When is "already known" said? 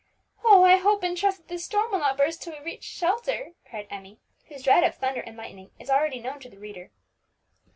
5.91-6.39